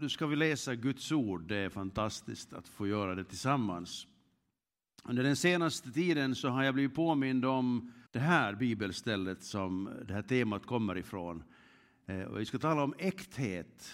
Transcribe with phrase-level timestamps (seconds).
[0.00, 1.42] nu ska vi läsa Guds ord.
[1.48, 4.06] Det är fantastiskt att få göra det tillsammans.
[5.04, 10.14] Under den senaste tiden så har jag blivit påmind om det här bibelstället som det
[10.14, 11.42] här temat kommer ifrån.
[12.06, 13.92] Eh, och vi ska tala om äkthet.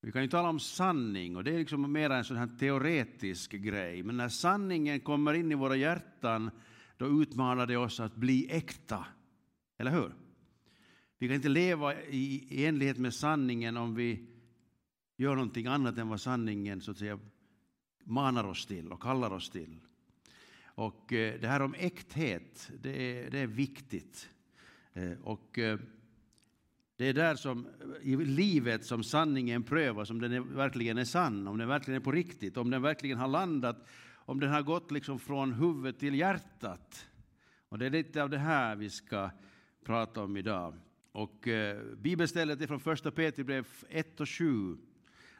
[0.00, 3.52] Vi kan ju tala om sanning och det är liksom mer en sån här teoretisk
[3.52, 4.02] grej.
[4.02, 6.50] Men när sanningen kommer in i våra hjärtan
[6.96, 9.06] då utmanar det oss att bli äkta.
[9.78, 10.14] Eller hur?
[11.18, 14.33] Vi kan inte leva i enlighet med sanningen om vi
[15.16, 17.18] gör någonting annat än vad sanningen så att säga
[18.04, 19.80] manar oss till och kallar oss till.
[20.64, 24.28] Och eh, det här om äkthet, det är, det är viktigt.
[24.92, 25.78] Eh, och eh,
[26.96, 27.66] det är där som,
[28.02, 32.04] i livet som sanningen prövas, om den är, verkligen är sann, om den verkligen är
[32.04, 36.14] på riktigt, om den verkligen har landat, om den har gått liksom från huvudet till
[36.14, 37.06] hjärtat.
[37.68, 39.30] Och det är lite av det här vi ska
[39.84, 40.74] prata om idag.
[41.12, 44.76] Och eh, bibelstället är från första Petrusbrev 1 och 7,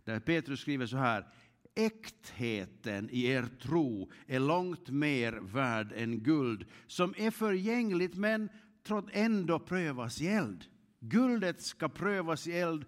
[0.04, 1.26] där Petrus skriver så här.
[1.74, 8.48] Äktheten i er tro är långt mer värd än guld som är förgängligt men
[8.82, 10.64] trots ändå prövas i eld.
[11.00, 12.84] Guldet ska prövas i eld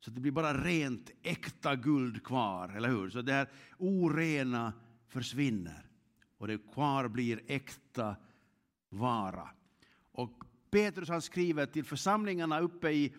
[0.00, 3.10] så att det blir bara rent äkta guld kvar, eller hur?
[3.10, 4.72] Så det här orena
[5.08, 5.86] försvinner
[6.38, 8.16] och det kvar blir äkta
[8.88, 9.48] vara.
[10.12, 13.14] Och Petrus han skriver till församlingarna uppe i,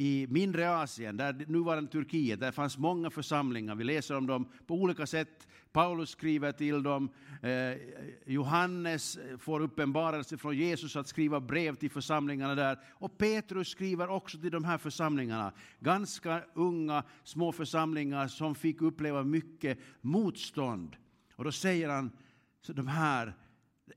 [0.00, 3.74] i mindre Asien, där nuvarande Turkiet, där fanns många församlingar.
[3.74, 5.48] Vi läser om dem på olika sätt.
[5.72, 7.08] Paulus skriver till dem.
[7.42, 7.78] Eh,
[8.26, 12.78] Johannes får uppenbarelse från Jesus att skriva brev till församlingarna där.
[12.90, 15.52] Och Petrus skriver också till de här församlingarna.
[15.80, 20.96] Ganska unga, små församlingar som fick uppleva mycket motstånd.
[21.36, 22.10] Och då säger han
[22.60, 23.34] så de här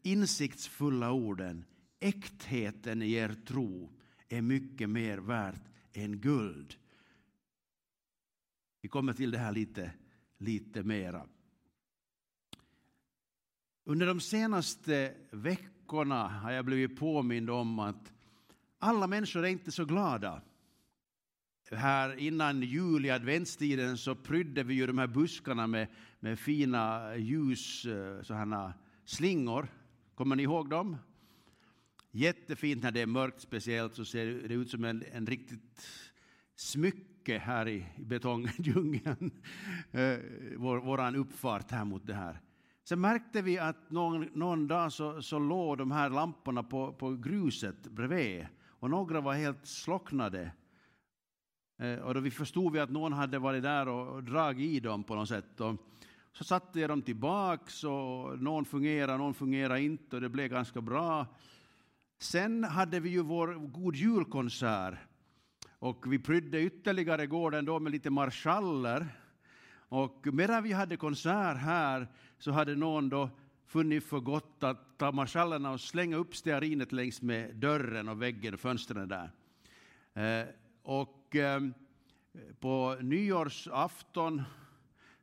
[0.01, 1.65] insiktsfulla orden
[1.99, 3.89] äktheten i er tro
[4.29, 6.75] är mycket mer värt än guld.
[8.81, 9.91] Vi kommer till det här lite,
[10.37, 11.27] lite mera.
[13.83, 18.13] Under de senaste veckorna har jag blivit påmind om att
[18.79, 20.41] alla människor är inte så glada.
[21.71, 25.87] Här innan jul i adventstiden så prydde vi ju de här buskarna med,
[26.19, 28.73] med fina ljus, eh, sådana
[29.05, 29.67] slingor.
[30.15, 30.97] Kommer ni ihåg dem?
[32.15, 35.87] Jättefint när det är mörkt speciellt så ser det ut som en, en riktigt
[36.55, 39.31] smycke här i, betongdjungeln.
[39.91, 40.19] Eh,
[40.57, 42.41] vår, våran uppfart här mot det här.
[42.83, 47.15] Sen märkte vi att någon, någon dag så, så låg de här lamporna på, på
[47.15, 50.51] gruset bredvid och några var helt slocknade.
[51.79, 54.79] Eh, och då vi förstod vi att någon hade varit där och, och dragit i
[54.79, 55.61] dem på något sätt.
[55.61, 55.75] Och
[56.33, 60.81] så satte jag dem tillbaks och någon fungerade, någon fungerade inte och det blev ganska
[60.81, 61.27] bra.
[62.23, 64.93] Sen hade vi ju vår God julkonsert
[65.79, 69.07] och vi prydde ytterligare gården då med lite marschaller.
[69.73, 72.07] Och medan vi hade konsert här
[72.39, 73.29] så hade någon då
[73.65, 78.53] funnit för gott att ta marschallerna och slänga upp stearinet längs med dörren och väggen
[78.53, 79.31] och fönstren där.
[80.13, 80.47] Eh,
[80.83, 81.61] och eh,
[82.59, 84.43] på nyårsafton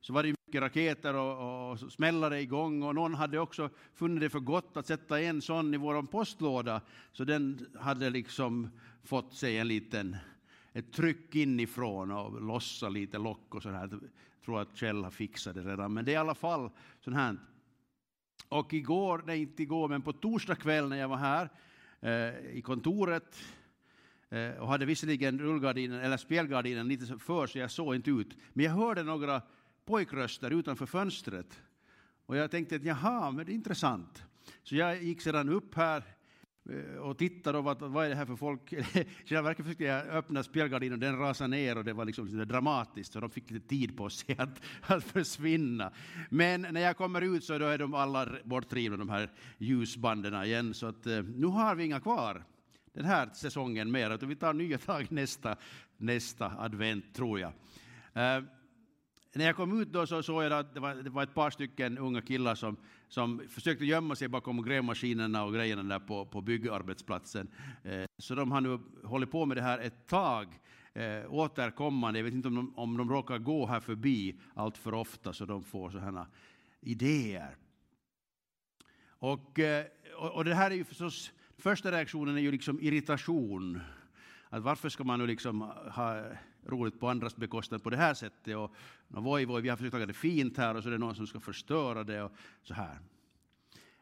[0.00, 4.40] så var det raketer och, och smällare igång och någon hade också funnit det för
[4.40, 6.80] gott att sätta en sån i vår postlåda
[7.12, 8.68] så den hade liksom
[9.04, 10.16] fått sig en liten
[10.72, 13.88] ett tryck inifrån och lossa lite lock och sådär.
[13.90, 14.00] Jag
[14.44, 17.36] tror att Kjell har fixat det redan, men det är i alla fall sånt här.
[18.48, 21.48] Och igår, nej inte igår, men på torsdag kväll när jag var här
[22.00, 23.36] eh, i kontoret
[24.28, 28.64] eh, och hade visserligen rullgardinen eller spelgardinen lite för så jag såg inte ut, men
[28.64, 29.42] jag hörde några
[29.84, 31.60] pojkröster utanför fönstret.
[32.26, 34.24] Och jag tänkte att jaha, men det är intressant.
[34.62, 36.02] Så jag gick sedan upp här
[36.70, 38.72] eh, och tittade och vad, vad är det här för folk?
[39.26, 42.44] I verket försökte jag öppna spelgardinen och den rasade ner och det var liksom lite
[42.44, 45.92] dramatiskt så de fick lite tid på sig att, att försvinna.
[46.30, 50.74] Men när jag kommer ut så då är de alla bortrivna de här ljusbanden igen
[50.74, 52.44] så att eh, nu har vi inga kvar
[52.92, 55.56] den här säsongen mer utan vi tar nya tag nästa,
[55.96, 57.52] nästa advent tror jag.
[58.12, 58.42] Eh,
[59.32, 61.50] när jag kom ut då så såg jag att det var, det var ett par
[61.50, 62.76] stycken unga killar som,
[63.08, 67.48] som försökte gömma sig bakom grävmaskinerna och grejerna där på, på byggarbetsplatsen.
[67.84, 70.46] Eh, så de har nu hållit på med det här ett tag
[70.94, 72.18] eh, återkommande.
[72.18, 75.44] Jag vet inte om de, om de råkar gå här förbi allt för ofta så
[75.44, 76.26] de får sådana
[76.80, 77.56] idéer.
[79.08, 79.84] Och, eh,
[80.18, 83.80] och, och det här är ju förstås, första reaktionen är ju liksom irritation.
[84.48, 85.60] Att varför ska man nu liksom
[85.90, 86.24] ha
[86.66, 88.56] roligt på andras bekostnad på det här sättet.
[88.56, 88.74] Och,
[89.14, 91.14] och voi, voi, vi har försökt ha det fint här och så är det någon
[91.14, 92.98] som ska förstöra det och så här.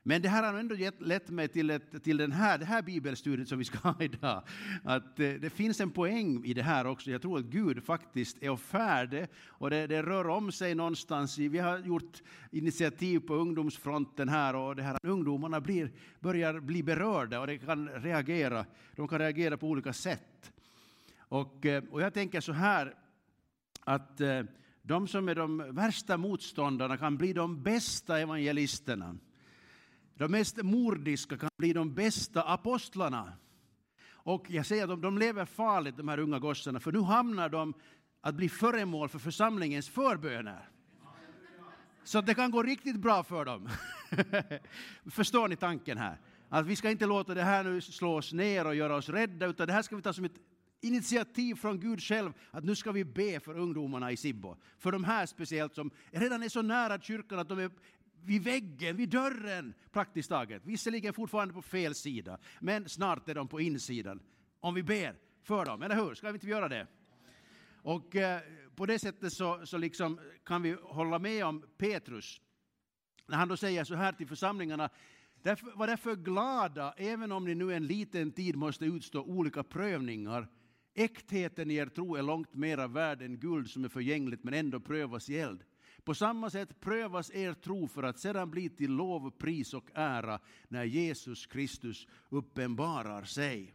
[0.08, 2.82] Men det här har ändå gett, lett mig till, ett, till den här, det här
[2.82, 4.42] bibelstudiet som vi ska ha idag.
[4.84, 7.10] Att eh, det finns en poäng i det här också.
[7.10, 11.38] Jag tror att Gud faktiskt är färdig och det, det rör om sig någonstans.
[11.38, 15.90] Vi har gjort initiativ på ungdomsfronten här och det här, ungdomarna blir,
[16.20, 18.66] börjar bli berörda och de kan reagera.
[18.96, 20.52] De kan reagera på olika sätt.
[21.28, 22.94] Och, eh, och jag tänker så här
[23.84, 24.42] att eh,
[24.82, 29.16] de som är de värsta motståndarna kan bli de bästa evangelisterna.
[30.14, 33.32] De mest mordiska kan bli de bästa apostlarna.
[34.10, 37.48] Och jag säger att de, de lever farligt, de här unga gossarna, för nu hamnar
[37.48, 37.74] de
[38.20, 40.68] att bli föremål för församlingens förböner.
[42.04, 43.68] Så det kan gå riktigt bra för dem.
[45.10, 46.20] Förstår ni tanken här?
[46.48, 49.46] Att vi ska inte låta det här nu slå oss ner och göra oss rädda,
[49.46, 50.40] utan det här ska vi ta som ett
[50.80, 54.56] initiativ från Gud själv att nu ska vi be för ungdomarna i Sibbo.
[54.78, 57.70] För de här speciellt som redan är så nära kyrkan att de är
[58.24, 60.62] vid väggen, vid dörren praktiskt taget.
[60.64, 64.20] Visserligen fortfarande på fel sida, men snart är de på insidan.
[64.60, 66.14] Om vi ber för dem, eller hur?
[66.14, 66.86] Ska vi inte göra det?
[67.82, 68.40] Och eh,
[68.74, 72.40] på det sättet så, så liksom kan vi hålla med om Petrus
[73.26, 74.90] när han då säger så här till församlingarna
[75.42, 80.48] Därför, var därför glada, även om ni nu en liten tid måste utstå olika prövningar.
[80.98, 84.80] Äktheten i er tro är långt mera värd än guld som är förgängligt men ändå
[84.80, 85.64] prövas i eld.
[86.04, 90.40] På samma sätt prövas er tro för att sedan bli till lov, pris och ära
[90.68, 93.74] när Jesus Kristus uppenbarar sig.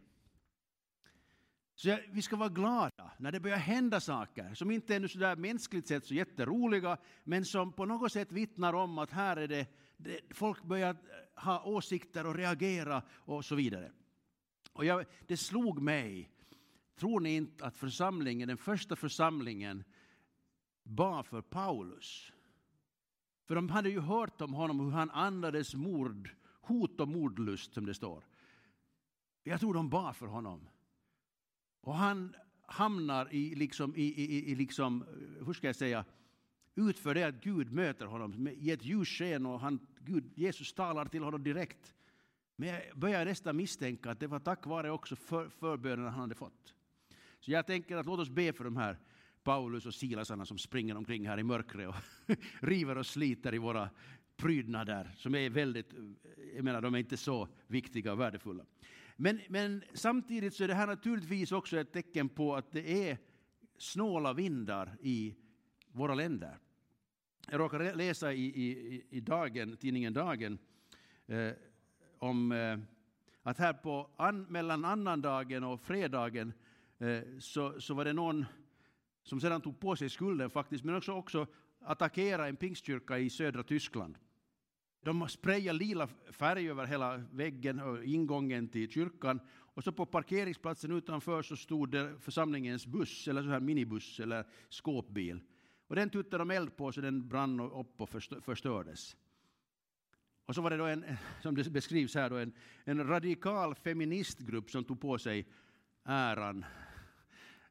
[1.74, 5.36] Så vi ska vara glada när det börjar hända saker som inte är så där
[5.36, 9.66] mänskligt sett så jätteroliga men som på något sätt vittnar om att här är det,
[9.96, 10.96] det folk börjar
[11.34, 13.92] ha åsikter och reagera och så vidare.
[14.72, 16.30] Och jag, det slog mig,
[16.96, 19.84] tror ni inte att församlingen, den första församlingen
[20.82, 22.32] bad för Paulus.
[23.46, 26.30] För de hade ju hört om honom hur han andades mord,
[26.60, 28.24] hot och mordlust som det står.
[29.42, 30.68] Jag tror de bad för honom.
[31.80, 32.36] Och han
[32.66, 35.04] hamnar i, liksom, i, i, i liksom,
[35.46, 36.04] hur ska jag säga,
[36.74, 41.22] utför det att Gud möter honom i ett ljussken och han, Gud, Jesus talar till
[41.22, 41.94] honom direkt.
[42.56, 46.34] Men jag börjar nästan misstänka att det var tack vare också för, förbönerna han hade
[46.34, 46.73] fått.
[47.44, 48.98] Så jag tänker att låt oss be för de här
[49.42, 51.94] Paulus och Silasarna som springer omkring här i mörkret och
[52.60, 53.90] river och sliter i våra
[54.36, 55.98] prydnader som är väldigt, eh,
[56.54, 58.64] jag menar de är inte så viktiga och värdefulla.
[59.16, 63.18] Men, men samtidigt så är det här naturligtvis också ett tecken på att det är
[63.78, 65.34] snåla vindar i
[65.92, 66.58] våra länder.
[67.50, 70.58] Jag råkar läsa i, i, i dagen, tidningen Dagen
[71.26, 71.50] eh,
[72.18, 72.78] om eh,
[73.42, 76.52] att här på an, mellan annandagen och fredagen
[77.04, 78.44] Eh, så, så var det någon
[79.22, 81.46] som sedan tog på sig skulden faktiskt, men också, också
[81.80, 84.18] attackera en pingstkyrka i södra Tyskland.
[85.02, 89.40] De sprayade lila färg över hela väggen och ingången till kyrkan.
[89.48, 94.44] Och så på parkeringsplatsen utanför så stod det församlingens buss, eller så här minibuss eller
[94.68, 95.40] skåpbil.
[95.86, 98.08] Och den tuttade de eld på så den brann upp och
[98.44, 99.16] förstördes.
[100.46, 101.04] Och så var det då en,
[101.42, 102.52] som det beskrivs här, då, en,
[102.84, 105.46] en radikal feministgrupp som tog på sig
[106.04, 106.64] äran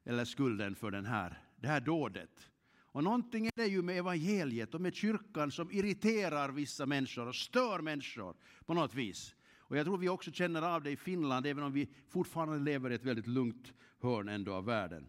[0.04, 2.50] eller skulden för den här, det här dådet.
[2.76, 7.34] Och någonting är det ju med evangeliet och med kyrkan som irriterar vissa människor och
[7.34, 8.36] stör människor
[8.66, 9.34] på något vis.
[9.58, 12.90] Och jag tror vi också känner av det i Finland, även om vi fortfarande lever
[12.90, 15.06] i ett väldigt lugnt hörn ändå av världen.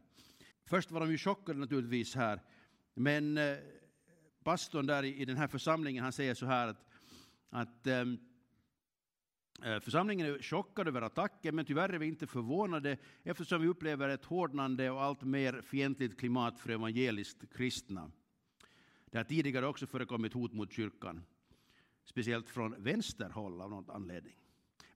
[0.66, 2.42] Först var de ju chockade naturligtvis här,
[2.94, 3.58] men eh,
[4.44, 6.90] pastorn där i, den här församlingen, han säger så här att,
[7.50, 8.18] att ehm,
[9.64, 14.10] Eh, församlingen är chockad över attacken, men tyvärr är vi inte förvånade eftersom vi upplever
[14.10, 18.12] ett hårdnande och allt mer fientligt klimat för evangeliskt kristna.
[19.06, 21.24] Det har tidigare också förekommit hot mot kyrkan,
[22.06, 24.34] speciellt från vänsterhåll av någon anledning.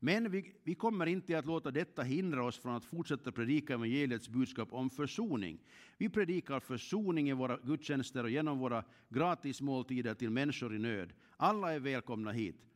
[0.01, 4.30] Men vi, vi, kommer inte att låta detta hindra oss från att fortsätta predika evangeliets
[4.30, 5.60] budskap om försoning.
[5.98, 11.13] Vi predikar försoning i våra gudstjänster och genom våra gratismåltider till människor i nöd.
[11.38, 12.68] Alla är välkomna hit.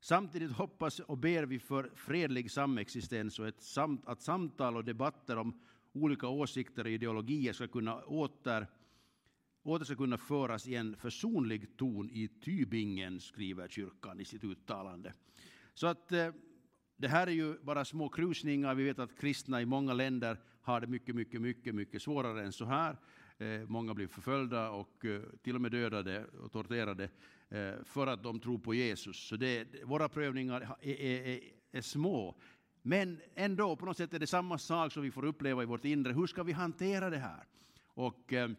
[0.00, 5.36] Samtidigt hoppas och ber vi för fredlig samexistens och ett samt, att samtal och debatter
[5.36, 5.60] om
[5.92, 8.66] olika åsikter och ideologier ska kunna åter,
[9.62, 15.12] åter ska kunna föras i en försonlig ton i Tybingen, skriver kyrkan i sitt uttalande.
[15.74, 16.32] Så att eh,
[16.96, 18.74] det här är ju bara små krusningar.
[18.74, 22.52] Vi vet att kristna i många länder har det mycket, mycket, mycket, mycket svårare än
[22.52, 22.96] så här.
[23.38, 27.08] Eh, många blir förföljda och eh, till och med dödade och torterade
[27.48, 29.16] eh, för att de tror på Jesus.
[29.16, 31.40] Så det, våra prövningar är, är, är,
[31.72, 32.34] är små.
[32.82, 35.84] Men ändå, på något sätt är det samma sak som vi får uppleva i vårt
[35.84, 36.12] inre.
[36.12, 37.44] Hur ska vi hantera det här?
[37.84, 38.50] Och eh,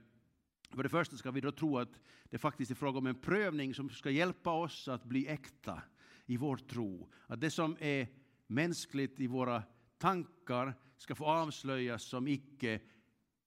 [0.75, 3.73] för det första ska vi då tro att det faktiskt är fråga om en prövning
[3.73, 5.81] som ska hjälpa oss att bli äkta
[6.25, 7.09] i vår tro.
[7.27, 8.07] Att det som är
[8.47, 9.63] mänskligt i våra
[9.97, 12.81] tankar ska få avslöjas som icke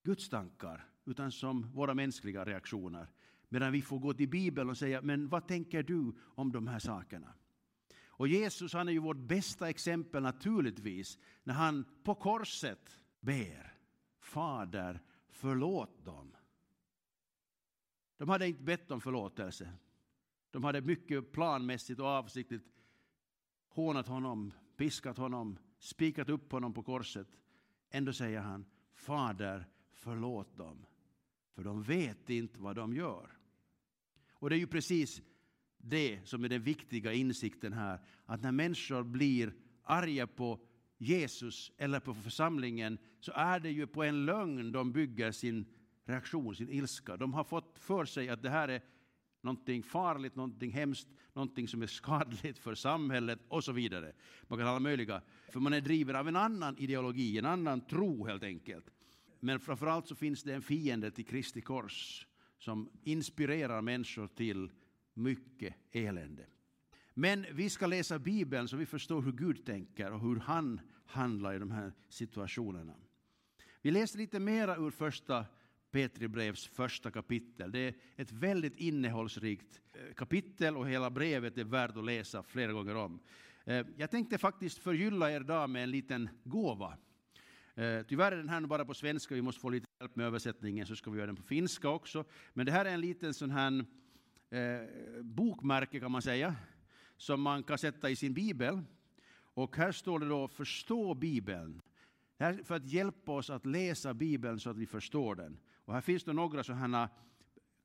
[0.03, 3.09] Guds tankar, utan som våra mänskliga reaktioner.
[3.49, 6.79] Medan vi får gå till Bibeln och säga, men vad tänker du om de här
[6.79, 7.35] sakerna?
[8.07, 13.77] Och Jesus han är ju vårt bästa exempel naturligtvis, när han på korset ber,
[14.21, 16.37] Fader, förlåt dem.
[18.17, 19.73] De hade inte bett om förlåtelse.
[20.51, 22.67] De hade mycket planmässigt och avsiktligt
[23.69, 27.29] hånat honom, piskat honom, spikat upp honom på korset.
[27.95, 30.87] Ändå säger han, Fader, förlåt dem,
[31.55, 33.31] för de vet inte vad de gör.
[34.33, 35.23] Och det är ju precis
[35.79, 40.61] det som är den viktiga insikten här, att när människor blir arga på
[40.99, 45.67] Jesus eller på församlingen så är det ju på en lögn de bygger sin
[46.05, 47.17] reaktion, sin ilska.
[47.17, 48.83] De har fått för sig att det här är
[49.45, 54.13] någonting farligt, någonting hemskt, någonting som är skadligt för samhället och så vidare.
[54.43, 57.81] Man kan ha alla möjliga, för man är driven av en annan ideologi, en annan
[57.81, 58.91] tro helt enkelt.
[59.41, 62.27] Men framförallt så finns det en fiende till Kristi kors
[62.59, 64.71] som inspirerar människor till
[65.15, 66.47] mycket elände.
[67.15, 71.55] Men vi ska läsa Bibeln så vi förstår hur Gud tänker och hur han handlar
[71.55, 72.95] i de här situationerna.
[73.83, 75.47] Vi läser lite mera ur första
[75.95, 77.73] Petri brevs första kapitel.
[77.73, 82.73] Det är ett väldigt innehållsrikt eh, kapitel och hela brevet är värt att läsa flera
[82.73, 83.21] gånger om.
[83.65, 86.97] Eh, jag tänkte faktiskt förgylla er dag med en liten gåva.
[87.75, 90.87] Eh, tyvärr är den här bara på svenska, vi måste få lite hjälp med översättningen
[90.87, 92.25] så ska vi göra den på finska också.
[92.53, 93.85] Men det här är en liten sån här
[94.51, 94.89] eh,
[95.23, 96.55] bokmärke kan man säga,
[97.17, 98.81] som man kan sätta i sin bibel.
[99.55, 101.83] Och här står det då förstå bibeln.
[102.37, 105.59] Det här för att hjälpa oss att läsa bibeln så att vi förstår den.
[105.85, 107.09] Och här finns det några sådana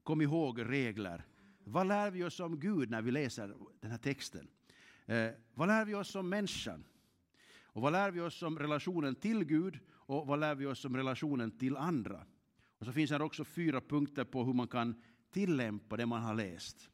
[0.04, 1.26] kom ihåg-regler.
[1.64, 4.48] Vad lär vi oss om Gud när vi läser den här texten?
[5.06, 6.84] Eh, vad lär vi oss om människan?
[7.64, 10.98] Och vad lär vi oss om relationen till Gud och vad lär vi oss om
[10.98, 12.26] relationen till andra?
[12.78, 15.02] Och så finns här också fyra punkter på hur man kan
[15.32, 16.90] tillämpa det man har läst.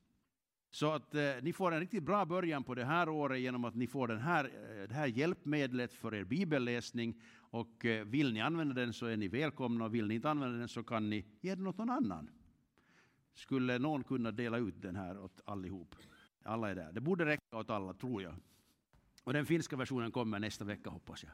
[0.71, 3.75] Så att eh, ni får en riktigt bra början på det här året genom att
[3.75, 7.21] ni får den här, eh, det här hjälpmedlet för er bibelläsning.
[7.55, 10.57] Och eh, vill ni använda den så är ni välkomna och vill ni inte använda
[10.57, 12.29] den så kan ni ge den åt någon annan.
[13.33, 15.95] Skulle någon kunna dela ut den här åt allihop?
[16.43, 16.91] Alla är där.
[16.91, 18.35] Det borde räcka åt alla, tror jag.
[19.23, 21.31] Och den finska versionen kommer nästa vecka hoppas jag.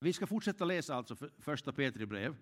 [0.00, 2.36] Vi ska fortsätta läsa alltså första Petri brev.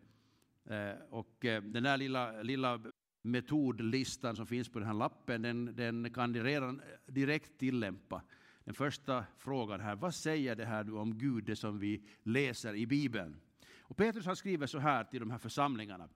[0.64, 2.80] Eh, och eh, den där lilla, lilla
[3.22, 8.22] metodlistan som finns på den här lappen, den, den kan ni redan direkt tillämpa.
[8.66, 12.86] Den första frågan här, vad säger det här om Gud, det som vi läser i
[12.86, 13.36] Bibeln?
[13.80, 16.08] Och Petrus har skrivit så här till de här församlingarna.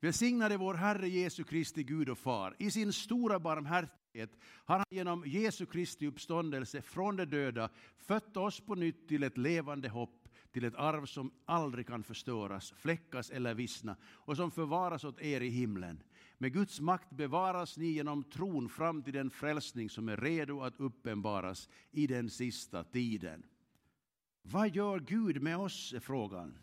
[0.00, 5.24] Välsignade vår Herre Jesu Kristi Gud och Far, i sin stora barmhärtighet har han genom
[5.26, 10.64] Jesu Kristi uppståndelse från de döda fött oss på nytt till ett levande hopp till
[10.64, 15.48] ett arv som aldrig kan förstöras, fläckas eller vissna och som förvaras åt er i
[15.48, 16.02] himlen.
[16.44, 20.80] Med Guds makt bevaras ni genom tron fram till den frälsning som är redo att
[20.80, 23.42] uppenbaras i den sista tiden.
[24.42, 26.58] Vad gör Gud med oss, är frågan.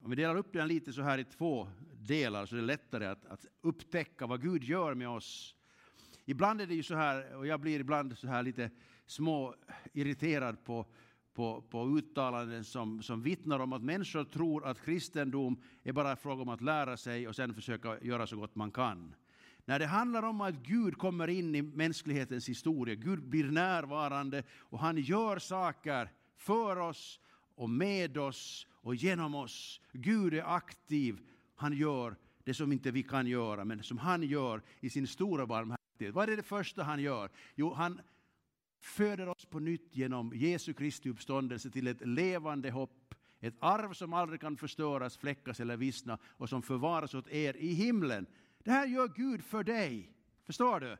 [0.00, 3.06] Om vi delar upp den lite så här i två delar så är det lättare
[3.06, 5.56] att, att upptäcka vad Gud gör med oss.
[6.24, 8.70] Ibland är det ju så här, och jag blir ibland så här lite
[9.06, 9.54] små
[9.92, 10.86] irriterad på
[11.34, 16.16] på, på uttalanden som, som vittnar om att människor tror att kristendom är bara en
[16.16, 19.14] fråga om att lära sig och sen försöka göra så gott man kan.
[19.64, 24.78] När det handlar om att Gud kommer in i mänsklighetens historia, Gud blir närvarande och
[24.78, 27.20] han gör saker för oss
[27.54, 29.80] och med oss och genom oss.
[29.92, 31.18] Gud är aktiv,
[31.54, 35.46] han gör det som inte vi kan göra, men som han gör i sin stora
[35.46, 36.14] barmhärtighet.
[36.14, 37.30] Vad är det första han gör?
[37.54, 38.00] Jo, han,
[38.84, 44.12] föder oss på nytt genom Jesu Kristi uppståndelse till ett levande hopp, ett arv som
[44.12, 48.26] aldrig kan förstöras, fläckas eller vissna och som förvaras åt er i himlen.
[48.64, 50.12] Det här gör Gud för dig.
[50.44, 50.96] Förstår du?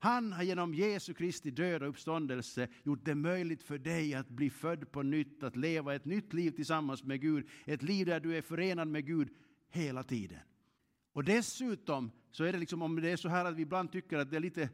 [0.00, 4.50] Han har genom Jesu Kristi död och uppståndelse gjort det möjligt för dig att bli
[4.50, 8.36] född på nytt, att leva ett nytt liv tillsammans med Gud, ett liv där du
[8.36, 9.28] är förenad med Gud
[9.70, 10.38] hela tiden.
[11.12, 14.18] Och dessutom så är det liksom om det är så här att vi ibland tycker
[14.18, 14.68] att det är lite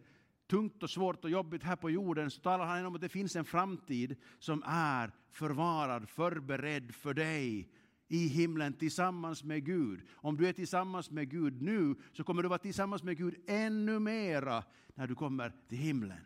[0.48, 3.36] tungt och svårt och jobbigt här på jorden så talar han om att det finns
[3.36, 7.68] en framtid som är förvarad, förberedd för dig
[8.08, 10.00] i himlen tillsammans med Gud.
[10.10, 13.98] Om du är tillsammans med Gud nu så kommer du vara tillsammans med Gud ännu
[13.98, 14.64] mera
[14.94, 16.20] när du kommer till himlen.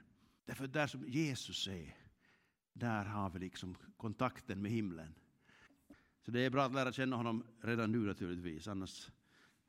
[0.45, 1.97] Därför där som Jesus är,
[2.73, 5.15] där har vi liksom kontakten med himlen.
[6.25, 9.11] Så det är bra att lära känna honom redan nu naturligtvis, annars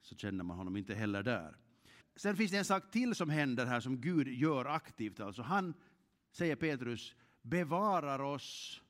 [0.02, 1.58] så känner man honom inte heller där
[2.16, 5.20] sen finns det en sak till som händer här som Gud gör aktivt.
[5.20, 5.74] Alltså han,
[6.32, 8.82] säger Petrus, bevarar oss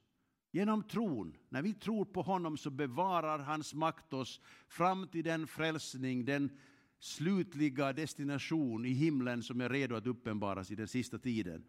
[0.51, 1.37] genom tron.
[1.49, 6.51] När vi tror på honom så bevarar hans makt oss fram till den frälsning, den
[6.99, 11.63] slutliga destination i himlen som är redo att uppenbaras i den sista tiden.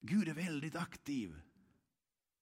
[0.00, 1.40] Gud är väldigt aktiv.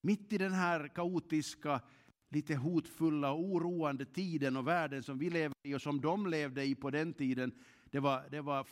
[0.00, 1.80] Mitt i den här kaotiska,
[2.28, 6.64] lite hotfulla och oroande tiden och världen som vi lever i och som de levde
[6.64, 7.52] i på den tiden,
[7.90, 8.66] det var, det var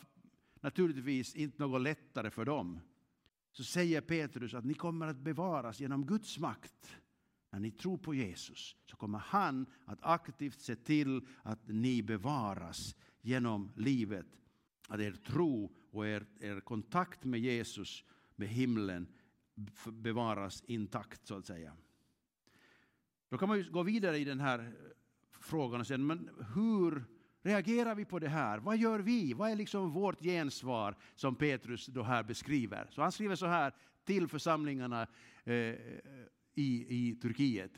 [0.61, 2.79] naturligtvis inte något lättare för dem.
[3.51, 6.97] Så säger Petrus att ni kommer att bevaras genom Guds makt.
[7.49, 12.95] När ni tror på Jesus så kommer han att aktivt se till att ni bevaras
[13.21, 14.27] genom livet.
[14.87, 18.03] Att er tro och er, er kontakt med Jesus,
[18.35, 19.07] med himlen,
[19.85, 21.73] bevaras intakt så att säga.
[23.29, 24.73] Då kan man ju gå vidare i den här eh,
[25.31, 27.05] frågan och säga, men hur
[27.41, 28.57] reagerar vi på det här?
[28.57, 29.33] Vad gör vi?
[29.33, 32.87] Vad är liksom vårt gensvar som Petrus då här beskriver?
[32.89, 33.73] Så han skriver så här
[34.05, 35.07] till församlingarna
[35.43, 35.53] eh,
[36.55, 37.71] i, i Turkiet.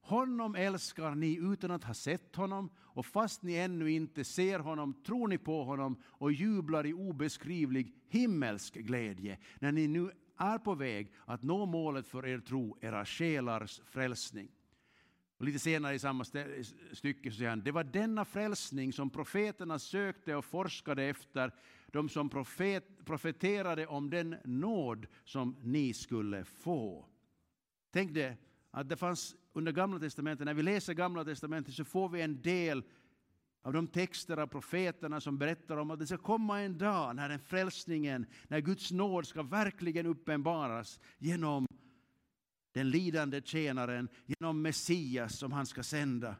[0.00, 4.94] Honom älskar ni utan att ha sett honom och fast ni ännu inte ser honom
[5.06, 10.74] tror ni på honom och jublar i obeskrivlig himmelsk glädje när ni nu är på
[10.74, 14.48] väg att nå målet för er tro, era själars frälsning.
[15.40, 16.24] Och lite senare i samma
[16.92, 21.52] stycke så säger han, det var denna frälsning som profeterna sökte och forskade efter,
[21.86, 27.06] de som profet, profeterade om den nåd som ni skulle få.
[27.90, 28.36] Tänk det,
[28.70, 32.42] att det fanns under Gamla Testamentet, när vi läser Gamla Testamentet så får vi en
[32.42, 32.82] del
[33.62, 37.28] av de texter av profeterna som berättar om att det ska komma en dag när
[37.28, 41.66] den frälsningen, när Guds nåd ska verkligen uppenbaras genom
[42.72, 46.36] den lidande tjänaren, genom Messias som han ska sända.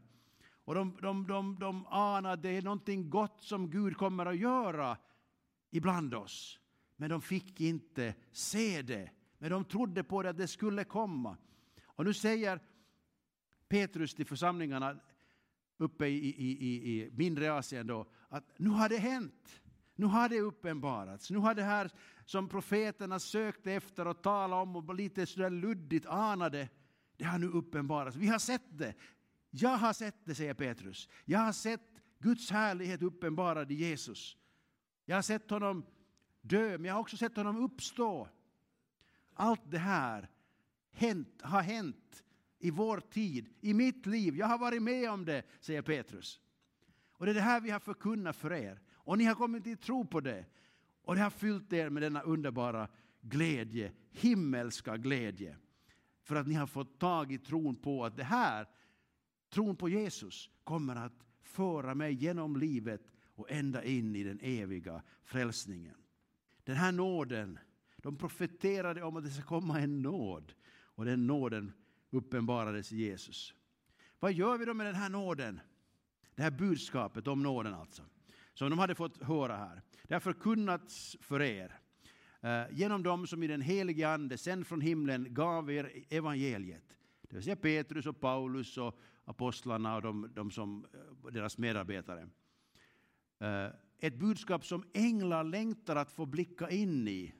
[0.64, 4.38] Och de, de, de, de anar att det är någonting gott som Gud kommer att
[4.38, 4.96] göra
[5.70, 6.58] ibland oss.
[6.96, 9.10] Men de fick inte se det.
[9.38, 11.36] Men de trodde på det att det skulle komma.
[11.82, 12.60] Och nu säger
[13.68, 15.00] Petrus till församlingarna
[15.76, 19.60] uppe i, i, i, i mindre Asien då, att nu har det hänt.
[20.00, 21.30] Nu har det uppenbarats.
[21.30, 21.90] Nu har det här
[22.24, 26.68] som profeterna sökte efter och talade om och lite sådär luddigt anade,
[27.16, 28.16] det har nu uppenbarats.
[28.16, 28.94] Vi har sett det.
[29.50, 31.08] Jag har sett det, säger Petrus.
[31.24, 34.36] Jag har sett Guds härlighet uppenbarad i Jesus.
[35.04, 35.86] Jag har sett honom
[36.40, 38.28] dö, men jag har också sett honom uppstå.
[39.34, 40.28] Allt det här
[40.92, 42.24] hänt, har hänt
[42.58, 44.36] i vår tid, i mitt liv.
[44.36, 46.40] Jag har varit med om det, säger Petrus.
[47.12, 48.80] Och det är det här vi har förkunnat för er.
[49.04, 50.44] Och ni har kommit till tro på det.
[51.02, 52.88] Och det har fyllt er med denna underbara
[53.20, 55.56] glädje, himmelska glädje.
[56.22, 58.66] För att ni har fått tag i tron på att det här,
[59.50, 65.02] tron på Jesus, kommer att föra mig genom livet och ända in i den eviga
[65.24, 65.94] frälsningen.
[66.64, 67.58] Den här nåden,
[67.96, 70.52] de profeterade om att det ska komma en nåd.
[70.82, 71.72] Och den nåden
[72.10, 73.54] uppenbarades i Jesus.
[74.18, 75.60] Vad gör vi då med den här nåden?
[76.34, 78.02] Det här budskapet om nåden alltså
[78.54, 79.82] som de hade fått höra här.
[80.02, 81.80] Det har förkunnats för er
[82.40, 86.96] eh, genom dem som i den helige Ande sänd från himlen gav er evangeliet.
[87.22, 92.28] Det vill säga Petrus och Paulus och apostlarna och de, de som, eh, deras medarbetare.
[93.38, 93.66] Eh,
[93.98, 97.34] ett budskap som änglar längtar att få blicka in i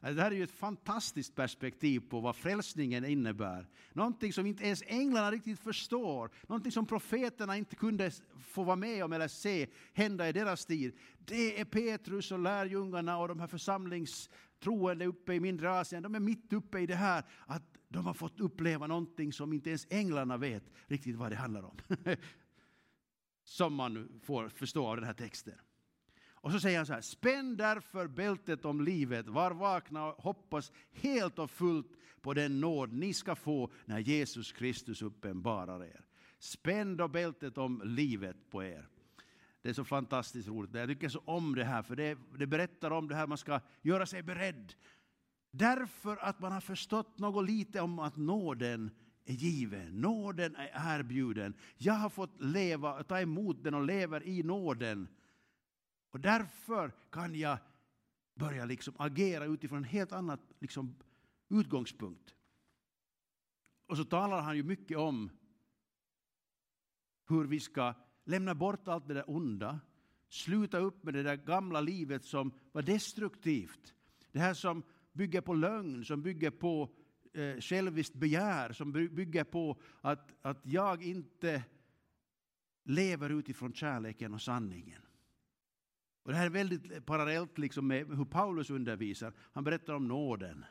[0.00, 3.68] Alltså, det här är ju ett fantastiskt perspektiv på vad frälsningen innebär.
[3.92, 8.10] Någonting som inte ens änglarna riktigt förstår, någonting som profeterna inte kunde
[8.48, 10.98] få vara med om eller se hända i deras tid.
[11.18, 16.20] Det är Petrus och lärjungarna och de här församlingstroende uppe i mindre Asien, de är
[16.20, 20.36] mitt uppe i det här att de har fått uppleva någonting som inte ens änglarna
[20.36, 21.78] vet riktigt vad det handlar om.
[23.44, 25.54] som man får förstå av den här texten.
[26.48, 30.72] Och så säger han så här, spänn därför bältet om livet, var vakna och hoppas
[30.92, 31.86] helt och fullt
[32.20, 36.04] på den nåd ni ska få när Jesus Kristus uppenbarar er.
[36.38, 38.88] Spänn då bältet om livet på er.
[39.62, 40.74] Det är så fantastiskt roligt.
[40.74, 43.60] Jag tycker så om det här, för det, det berättar om det här man ska
[43.82, 44.74] göra sig beredd.
[45.50, 48.90] Därför att man har förstått något lite om att nåden
[49.24, 51.54] är given, nåden är erbjuden.
[51.76, 55.08] Jag har fått leva, ta emot den och lever i nåden.
[56.10, 57.58] Och därför kan jag
[58.34, 60.96] börja liksom agera utifrån en helt annan liksom,
[61.48, 62.34] utgångspunkt.
[63.86, 65.30] Och så talar han ju mycket om
[67.28, 67.94] hur vi ska
[68.24, 69.80] lämna bort allt det där onda,
[70.28, 73.94] sluta upp med det där gamla livet som var destruktivt.
[74.32, 76.90] Det här som bygger på lögn, som bygger på
[77.32, 81.64] eh, själviskt begär, som bygger på att, att jag inte
[82.84, 85.02] lever utifrån kärleken och sanningen.
[86.28, 89.32] Och det här är väldigt parallellt liksom med hur Paulus undervisar.
[89.52, 90.64] Han berättar om nåden.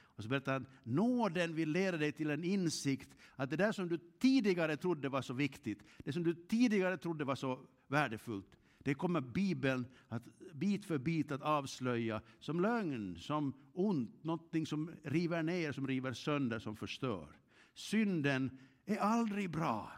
[0.00, 3.88] Och så berättar han, nåden vill leda dig till en insikt att det där som
[3.88, 8.94] du tidigare trodde var så viktigt, det som du tidigare trodde var så värdefullt, det
[8.94, 15.42] kommer Bibeln att bit för bit att avslöja som lögn, som ont, någonting som river
[15.42, 17.28] ner, som river sönder, som förstör.
[17.74, 19.92] Synden är aldrig bra.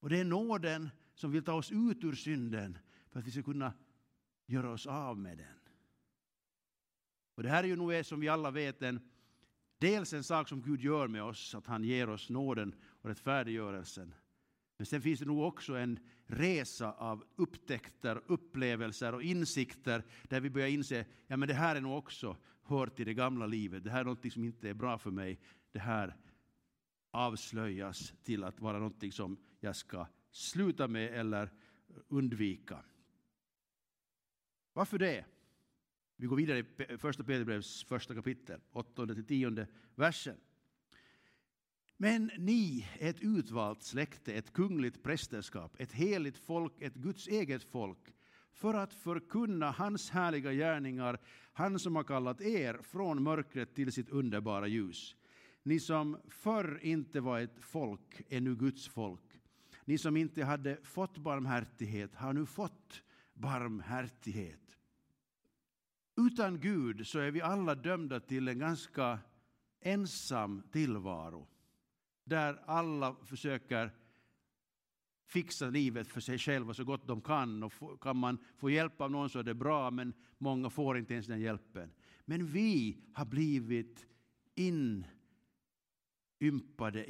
[0.00, 2.78] Och det är nåden som vill ta oss ut ur synden
[3.10, 3.72] för att vi ska kunna
[4.46, 5.60] göra oss av med den.
[7.34, 9.00] Och det här är ju nog som vi alla vet en,
[9.78, 14.14] dels en sak som Gud gör med oss, att han ger oss nåden och rättfärdiggörelsen.
[14.76, 20.50] Men sen finns det nog också en resa av upptäckter, upplevelser och insikter där vi
[20.50, 23.84] börjar inse ja men det här är nog också hör till det gamla livet.
[23.84, 25.40] Det här är något som inte är bra för mig.
[25.72, 26.16] Det här
[27.10, 31.50] avslöjas till att vara något som jag ska sluta med eller
[32.08, 32.84] undvika.
[34.80, 35.24] Varför det?
[36.16, 40.36] Vi går vidare i första Petrus första kapitel, åttonde till tionde versen.
[41.96, 47.64] Men ni är ett utvalt släkte, ett kungligt prästerskap, ett heligt folk, ett Guds eget
[47.64, 48.14] folk,
[48.52, 51.18] för att förkunna hans härliga gärningar,
[51.52, 55.16] han som har kallat er från mörkret till sitt underbara ljus.
[55.62, 59.40] Ni som förr inte var ett folk är nu Guds folk.
[59.84, 63.02] Ni som inte hade fått barmhärtighet har nu fått
[63.40, 64.69] barmhärtighet.
[66.16, 69.18] Utan Gud så är vi alla dömda till en ganska
[69.80, 71.48] ensam tillvaro
[72.24, 73.90] där alla försöker
[75.26, 77.62] fixa livet för sig själva så gott de kan.
[77.62, 81.14] Och kan man få hjälp av någon så är det bra, men många får inte
[81.14, 81.92] ens den hjälpen.
[82.24, 84.06] Men vi har blivit
[84.54, 85.10] inympade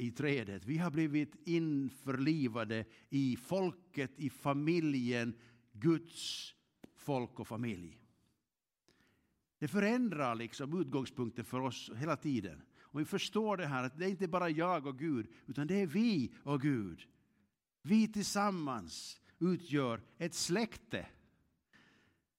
[0.01, 0.65] i trädet.
[0.65, 5.37] Vi har blivit införlivade i folket, i familjen,
[5.71, 6.53] Guds
[6.95, 8.00] folk och familj.
[9.61, 12.61] Det förändrar liksom utgångspunkten för oss hela tiden.
[12.79, 15.81] Och vi förstår det här, att det är inte bara jag och Gud, utan det
[15.81, 17.07] är vi och Gud.
[17.81, 21.07] Vi tillsammans utgör ett släkte.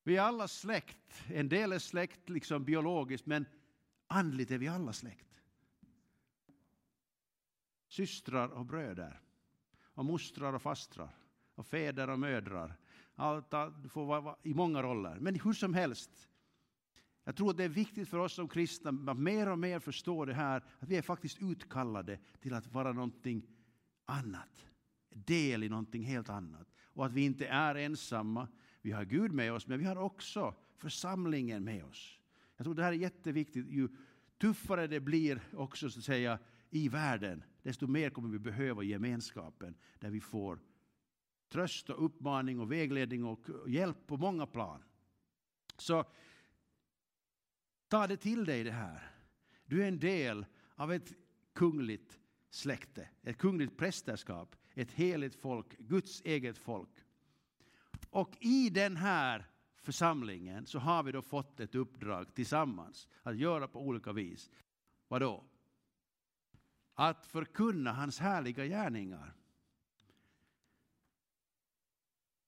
[0.03, 1.23] Vi är alla släkt.
[1.27, 3.47] En del är släkt liksom biologiskt, men
[4.07, 5.41] andligt är vi alla släkt.
[7.89, 9.21] Systrar och bröder,
[9.83, 11.17] och mostrar och fastrar,
[11.55, 12.77] och fäder och mödrar.
[13.15, 13.51] Allt
[13.89, 16.29] får vara i många roller, men hur som helst
[17.25, 20.25] jag tror att det är viktigt för oss som kristna att mer och mer förstå
[20.25, 23.43] det här, att vi är faktiskt utkallade till att vara någonting
[24.05, 24.67] annat.
[25.11, 26.69] Del i någonting helt annat.
[26.85, 28.49] Och att vi inte är ensamma.
[28.83, 32.19] Vi har Gud med oss, men vi har också församlingen med oss.
[32.57, 33.67] Jag tror det här är jätteviktigt.
[33.71, 33.89] Ju
[34.41, 36.39] tuffare det blir också så att säga
[36.71, 40.59] i världen, desto mer kommer vi behöva gemenskapen där vi får
[41.49, 44.83] tröst och uppmaning och vägledning och hjälp på många plan.
[45.79, 46.05] Så
[47.93, 49.11] Ta det till dig det här.
[49.65, 51.13] Du är en del av ett
[51.53, 52.19] kungligt
[52.51, 56.89] släkte, ett kungligt prästerskap, ett heligt folk, Guds eget folk.
[58.11, 63.69] Och i den här församlingen så har vi då fått ett uppdrag tillsammans att göra
[63.69, 64.51] på olika vis.
[65.09, 65.45] Vadå?
[66.95, 69.35] Att förkunna hans härliga gärningar.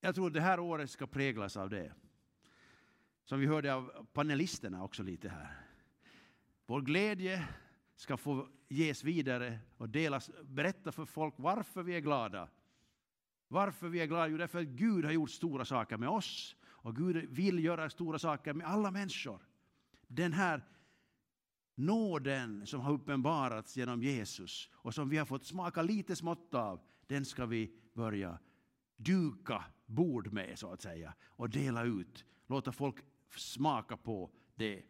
[0.00, 1.92] Jag tror det här året ska präglas av det.
[3.24, 5.60] Som vi hörde av panelisterna också lite här.
[6.66, 7.48] Vår glädje
[7.96, 12.48] ska få ges vidare och delas, berätta för folk varför vi är glada.
[13.48, 14.28] Varför vi är glada?
[14.28, 18.18] Jo, därför att Gud har gjort stora saker med oss och Gud vill göra stora
[18.18, 19.46] saker med alla människor.
[20.06, 20.62] Den här
[21.74, 26.80] nåden som har uppenbarats genom Jesus och som vi har fått smaka lite smått av,
[27.06, 28.38] den ska vi börja
[28.96, 32.24] duka bord med så att säga och dela ut.
[32.46, 32.96] Låta folk
[33.38, 34.82] smaka på det.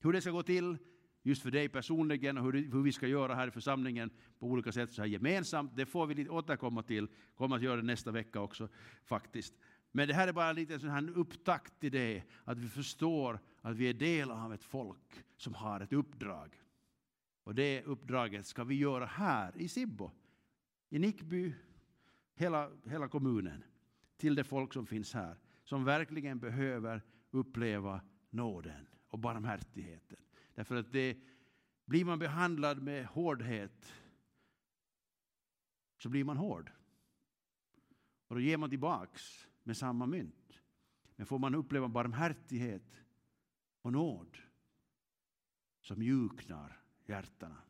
[0.00, 0.78] Hur det ska gå till,
[1.22, 4.72] just för dig personligen och hur, hur vi ska göra här i församlingen på olika
[4.72, 7.08] sätt så här gemensamt, det får vi återkomma till.
[7.34, 8.68] Kommer att göra det nästa vecka också
[9.04, 9.54] faktiskt.
[9.92, 13.76] Men det här är bara lite sån här upptakt till det, att vi förstår att
[13.76, 16.60] vi är del av ett folk som har ett uppdrag.
[17.44, 20.10] Och det uppdraget ska vi göra här i Sibbo,
[20.88, 21.54] i Nickby,
[22.34, 23.64] hela, hela kommunen,
[24.16, 30.18] till det folk som finns här, som verkligen behöver uppleva nåden och barmhärtigheten.
[30.54, 31.16] Därför att det,
[31.84, 33.94] blir man behandlad med hårdhet
[35.98, 36.70] så blir man hård.
[38.26, 40.60] Och då ger man tillbaks med samma mynt.
[41.16, 43.04] Men får man uppleva barmhärtighet
[43.82, 44.38] och nåd
[45.80, 47.62] så mjuknar hjärtana.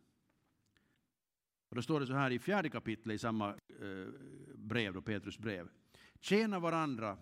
[1.68, 4.09] Och då står det så här i fjärde kapitlet i samma eh,
[4.55, 5.68] brev, då Petrus brev.
[6.21, 7.18] Tjäna varandra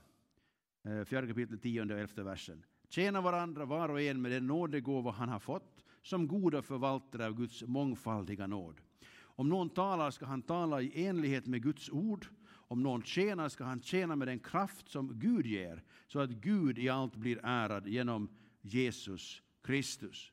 [0.86, 2.64] Eh, fjärde kapitlet, tionde och elfte versen.
[2.88, 7.34] Tjäna varandra var och en med den nådegåva han har fått som goda förvaltare av
[7.34, 8.80] Guds mångfaldiga nåd.
[9.18, 12.26] Om någon talar ska han tala i enlighet med Guds ord.
[12.48, 16.78] Om någon tjänar ska han tjäna med den kraft som Gud ger, så att Gud
[16.78, 18.28] i allt blir ärad genom
[18.60, 20.32] Jesus Kristus.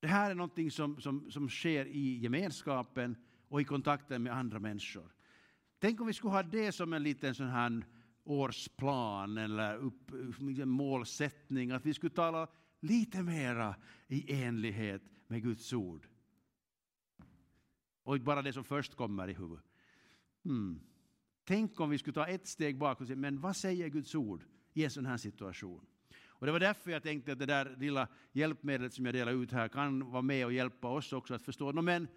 [0.00, 3.16] Det här är någonting som, som, som sker i gemenskapen
[3.48, 5.14] och i kontakten med andra människor.
[5.78, 7.84] Tänk om vi skulle ha det som en liten sån här
[8.24, 12.48] årsplan eller upp, liksom målsättning, att vi skulle tala
[12.80, 13.76] lite mera
[14.08, 16.06] i enlighet med Guds ord.
[18.02, 19.64] Och bara det som först kommer i huvudet.
[20.44, 20.80] Mm.
[21.44, 24.44] Tänk om vi skulle ta ett steg bakåt och säga, men vad säger Guds ord
[24.72, 25.86] i en sån här situation?
[26.40, 29.52] Och det var därför jag tänkte att det där lilla hjälpmedlet som jag delar ut
[29.52, 31.72] här kan vara med och hjälpa oss också att förstå.
[31.72, 32.08] No, men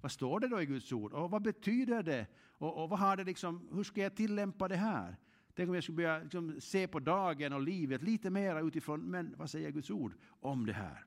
[0.00, 1.12] vad står det då i Guds ord?
[1.12, 2.26] Och vad betyder det?
[2.36, 5.16] Och, och vad har det liksom, hur ska jag tillämpa det här?
[5.60, 9.34] Tänk om jag skulle börja liksom se på dagen och livet lite mer utifrån, men
[9.36, 11.04] vad säger Guds ord om det här?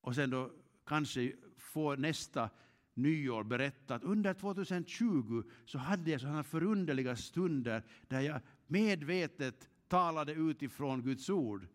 [0.00, 0.50] Och sen då
[0.86, 2.50] kanske få nästa
[2.94, 10.32] nyår berätta att under 2020 så hade jag sådana förunderliga stunder där jag medvetet talade
[10.32, 11.66] utifrån Guds ord.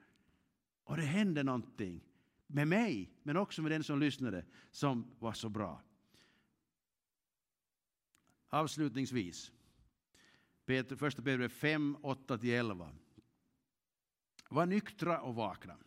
[0.84, 2.04] Och det hände någonting
[2.48, 5.82] med mig, men också med den som lyssnade, som var så bra.
[8.50, 9.52] Avslutningsvis,
[10.66, 12.90] Peter, första Petrus 5, 8-11.
[14.50, 15.78] Var nyktra och vakna.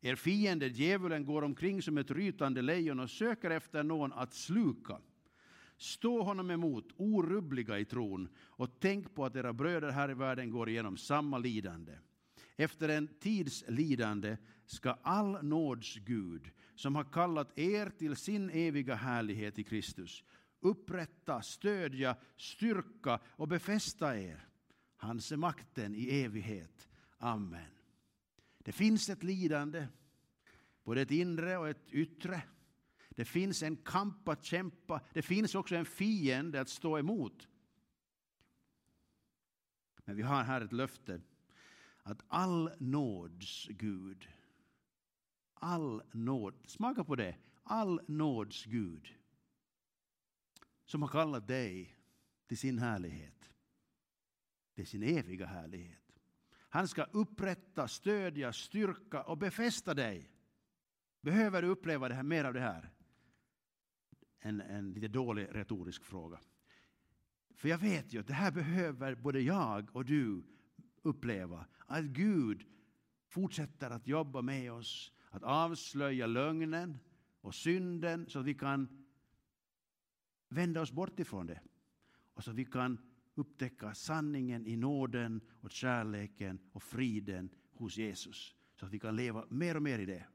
[0.00, 4.98] Er fiende djävulen går omkring som ett rytande lejon och söker efter någon att sluka.
[5.76, 10.50] Stå honom emot, orubbliga i tron, och tänk på att era bröder här i världen
[10.50, 11.92] går igenom samma lidande.
[12.56, 18.94] Efter en tids lidande ska all nåds Gud, som har kallat er till sin eviga
[18.94, 20.24] härlighet i Kristus,
[20.62, 24.48] upprätta, stödja, styrka och befästa er.
[24.96, 26.88] Hans är makten i evighet.
[27.18, 27.70] Amen.
[28.58, 29.86] Det finns ett lidande,
[30.84, 32.42] både ett inre och ett yttre.
[33.10, 35.00] Det finns en kamp att kämpa.
[35.12, 37.48] Det finns också en fiende att stå emot.
[40.04, 41.20] Men vi har här ett löfte
[42.02, 44.28] att all nåds Gud,
[45.54, 49.21] all nåd, smaka på det, all nåds Gud
[50.92, 51.96] som har kallat dig
[52.46, 53.50] till sin härlighet,
[54.74, 56.18] till sin eviga härlighet.
[56.68, 60.30] Han ska upprätta, stödja, styrka och befästa dig.
[61.20, 62.90] Behöver du uppleva det här, mer av det här?
[64.38, 66.40] En, en lite dålig retorisk fråga.
[67.54, 70.44] För jag vet ju att det här behöver både jag och du
[71.02, 71.66] uppleva.
[71.86, 72.66] Att Gud
[73.28, 76.98] fortsätter att jobba med oss, att avslöja lögnen
[77.40, 79.01] och synden så att vi kan
[80.52, 81.60] vända oss bort ifrån det.
[82.34, 82.98] Och så att vi kan
[83.34, 88.54] upptäcka sanningen i nåden och kärleken och friden hos Jesus.
[88.74, 90.26] Så att vi kan leva mer och mer i det.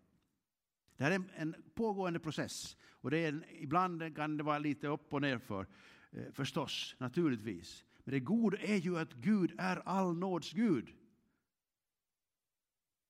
[0.97, 2.77] Det här är en, pågående process.
[2.89, 5.67] Och det är en, ibland kan det vara lite upp och ner för,
[6.11, 7.85] eh, förstås, naturligtvis.
[8.03, 10.93] Men det goda är ju att Gud är all nåds Gud.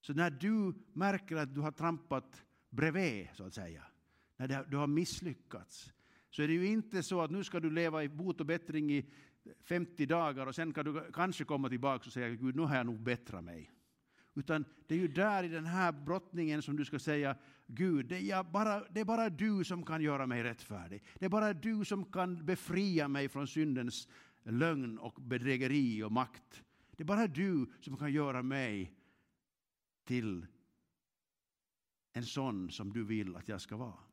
[0.02, 3.84] Så när du märker att du har trampat bredvid, så att säga,
[4.38, 5.94] när du har misslyckats,
[6.30, 8.92] så är det ju inte så att nu ska du leva i bot och bättring
[8.92, 9.06] i
[9.62, 12.86] 50 dagar och sen kan du kanske komma tillbaka och säga Gud, nu har jag
[12.86, 13.72] nog bättrat mig.
[14.36, 17.36] Utan det är ju där i den här brottningen som du ska säga
[17.68, 21.04] Gud, det är, bara, det är bara du som kan göra mig rättfärdig.
[21.20, 24.08] Det är bara du som kan befria mig från syndens
[24.44, 26.64] lögn och bedrägeri och makt.
[26.92, 28.94] Det är bara du som kan göra mig
[30.06, 30.46] till
[32.14, 34.07] en sån som du vill att jag ska vara.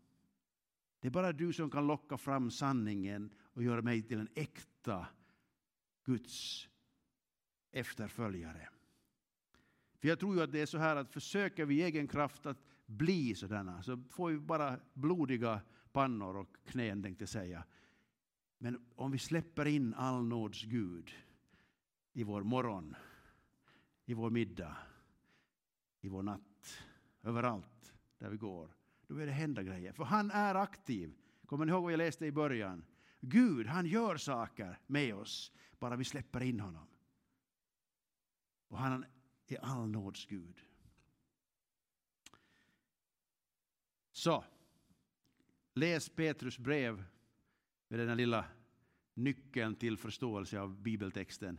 [1.04, 5.06] Det är bara du som kan locka fram sanningen och göra mig till en äkta
[6.04, 6.68] Guds
[7.70, 8.68] efterföljare.
[9.98, 12.46] För jag tror ju att det är så här att försöker vi i egen kraft
[12.46, 15.60] att bli sådana så får vi bara blodiga
[15.92, 17.64] pannor och knän tänkte jag säga.
[18.58, 21.10] Men om vi släpper in all nåds Gud
[22.12, 22.96] i vår morgon,
[24.04, 24.76] i vår middag,
[26.00, 26.82] i vår natt,
[27.22, 28.74] överallt där vi går,
[29.06, 29.92] då börjar det hända grejer.
[29.92, 31.14] För han är aktiv.
[31.46, 32.84] Kommer ni ihåg vad jag läste i början?
[33.20, 36.86] Gud, han gör saker med oss, bara vi släpper in honom.
[38.68, 39.04] Och han
[39.46, 40.60] är all nåds Gud.
[44.12, 44.44] Så,
[45.74, 47.04] läs Petrus brev
[47.88, 48.44] med den här lilla
[49.14, 51.58] nyckeln till förståelse av bibeltexten.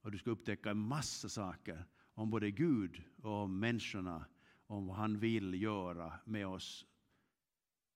[0.00, 1.84] Och du ska upptäcka en massa saker
[2.14, 4.24] om både Gud och om människorna,
[4.66, 6.86] om vad han vill göra med oss.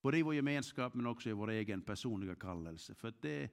[0.02, 2.94] Både i vår gemenskap men också i vår egen personliga kallelse.
[2.94, 3.50] För det,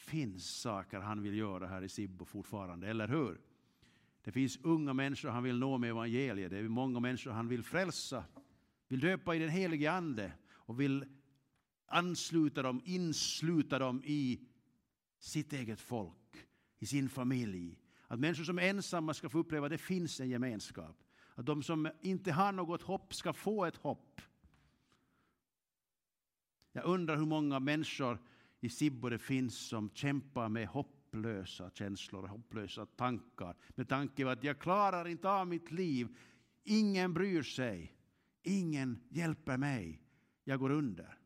[0.00, 3.40] finns saker han vill göra här i Sibbo fortfarande, eller hur?
[4.24, 7.62] Det finns unga människor han vill nå med evangeliet, det är många människor han vill
[7.62, 8.24] frälsa,
[8.88, 11.04] vill döpa i den helige Ande och vill
[11.86, 14.40] ansluta dem, insluta dem i
[15.18, 16.46] sitt eget folk,
[16.78, 17.78] i sin familj.
[18.06, 20.96] Att människor som är ensamma ska få uppleva att det finns en gemenskap.
[21.40, 24.20] Att de som inte har något hopp ska få ett hopp.
[26.72, 28.18] Jag undrar hur många människor
[28.60, 33.56] i Sibbo det finns som kämpar med hopplösa känslor och hopplösa tankar.
[33.68, 36.16] Med tanke på att jag klarar inte av mitt liv.
[36.64, 37.96] Ingen bryr sig.
[38.42, 40.02] Ingen hjälper mig.
[40.44, 41.18] Jag går under.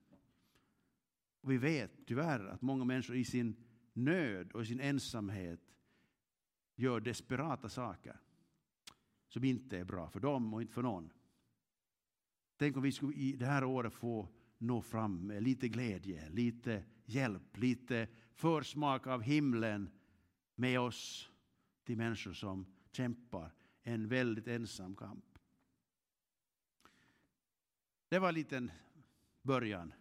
[1.41, 3.57] Och vi vet tyvärr att många människor i sin
[3.93, 5.61] nöd och i sin ensamhet
[6.75, 8.21] gör desperata saker
[9.35, 11.13] som inte är bra för dem och inte för någon.
[12.57, 16.85] Tänk om vi skulle i det här året få nå fram med lite glädje, lite
[17.05, 19.91] hjälp, lite försmak av himlen
[20.55, 21.31] med oss
[21.85, 25.39] till människor som kämpar en väldigt ensam kamp.
[28.09, 28.71] Det var en liten
[29.43, 29.95] början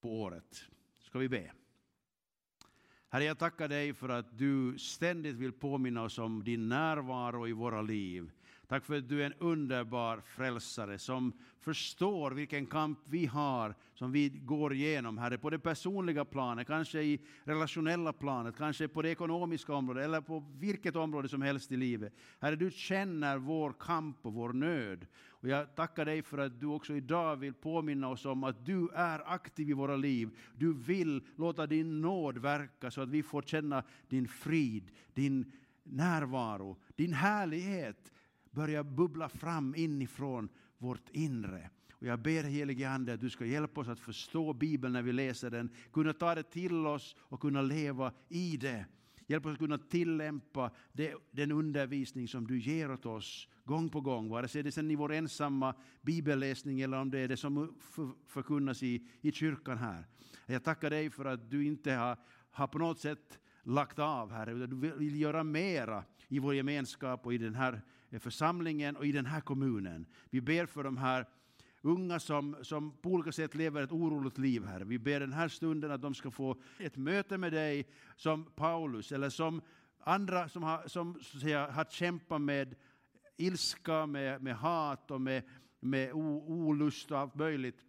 [0.00, 0.64] på året.
[0.98, 1.52] Ska vi be?
[3.08, 7.52] Herre, jag tackar dig för att du ständigt vill påminna oss om din närvaro i
[7.52, 8.30] våra liv.
[8.68, 14.12] Tack för att du är en underbar frälsare som förstår vilken kamp vi har, som
[14.12, 19.10] vi går igenom, Herre, på det personliga planet, kanske i relationella planet, kanske på det
[19.10, 22.12] ekonomiska området eller på vilket område som helst i livet.
[22.40, 25.06] Herre, du känner vår kamp och vår nöd.
[25.28, 28.88] Och jag tackar dig för att du också idag vill påminna oss om att du
[28.94, 30.30] är aktiv i våra liv.
[30.56, 35.52] Du vill låta din nåd verka så att vi får känna din frid, din
[35.82, 38.12] närvaro, din härlighet
[38.56, 41.70] börja bubbla fram inifrån vårt inre.
[41.92, 45.12] Och jag ber helige Ande att du ska hjälpa oss att förstå Bibeln när vi
[45.12, 48.86] läser den, kunna ta det till oss och kunna leva i det.
[49.26, 54.00] Hjälp oss att kunna tillämpa det, den undervisning som du ger åt oss gång på
[54.00, 57.36] gång, vare sig det är sen i vår ensamma bibelläsning eller om det är det
[57.36, 57.74] som
[58.26, 60.06] förkunnas i, i kyrkan här.
[60.46, 62.16] Jag tackar dig för att du inte har,
[62.50, 67.26] har på något sätt lagt av, Herre, utan du vill göra mera i vår gemenskap
[67.26, 70.06] och i den här Eh, församlingen och i den här kommunen.
[70.30, 71.26] Vi ber för de här
[71.80, 74.80] unga som, som på olika sätt lever ett oroligt liv här.
[74.80, 79.12] Vi ber den här stunden att de ska få ett möte med dig som Paulus
[79.12, 79.62] eller som
[80.00, 82.74] andra som har, som, så säga, har kämpat med
[83.36, 85.42] ilska, med, med hat och med,
[85.80, 87.84] med olust och allt möjligt.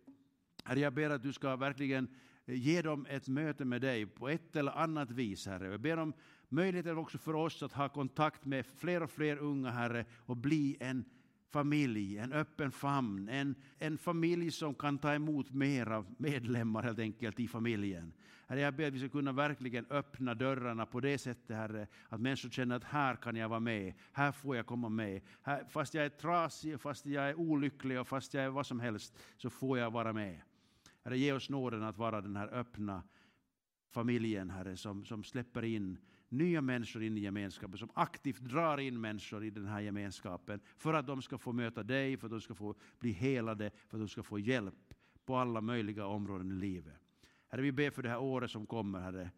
[0.64, 2.08] Herre, jag ber att du ska verkligen
[2.46, 5.68] eh, ge dem ett möte med dig på ett eller annat vis, Herre.
[5.68, 6.14] Jag ber om
[6.50, 10.78] möjligheten också för oss att ha kontakt med fler och fler unga, Herre, och bli
[10.80, 11.06] en
[11.50, 17.40] familj, en öppen famn, en, en familj som kan ta emot mera medlemmar helt enkelt
[17.40, 18.14] i familjen.
[18.48, 22.22] Herre, jag ber att vi ska kunna verkligen öppna dörrarna på det sättet, Herre, att
[22.22, 25.22] människor känner att här kan jag vara med, här får jag komma med.
[25.42, 28.80] Här, fast jag är trasig, fast jag är olycklig och fast jag är vad som
[28.80, 30.42] helst, så får jag vara med.
[31.04, 33.04] Herre, ge oss nåden att vara den här öppna
[33.90, 35.98] familjen, Herre, som, som släpper in
[36.30, 40.94] nya människor in i gemenskapen, som aktivt drar in människor i den här gemenskapen för
[40.94, 44.02] att de ska få möta dig, för att de ska få bli helade, för att
[44.02, 44.94] de ska få hjälp
[45.26, 46.94] på alla möjliga områden i livet.
[47.48, 49.32] Herre, vi ber för det här året som kommer, Herre.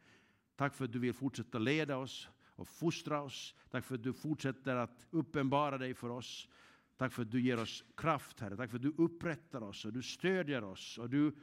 [0.55, 3.55] Tack för att du vill fortsätta leda oss och fostra oss.
[3.69, 6.49] Tack för att du fortsätter att uppenbara dig för oss.
[6.97, 8.57] Tack för att du ger oss kraft, Herre.
[8.57, 11.35] Tack för att du upprättar oss och du stödjer oss och du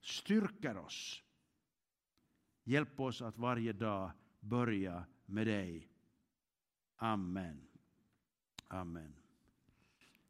[0.00, 1.22] styrker oss.
[2.64, 4.10] Hjälp oss att varje dag
[4.48, 5.88] börja med dig.
[6.96, 7.68] Amen.
[8.68, 9.25] Amen.